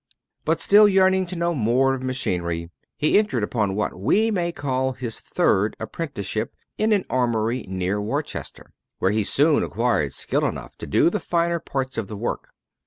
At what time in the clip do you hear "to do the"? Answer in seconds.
10.77-11.19